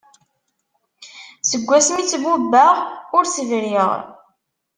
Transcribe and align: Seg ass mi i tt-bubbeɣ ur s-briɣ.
Seg 1.49 1.69
ass 1.77 1.87
mi 1.93 1.99
i 2.01 2.05
tt-bubbeɣ 2.05 2.75
ur 3.17 3.23
s-briɣ. 3.27 3.89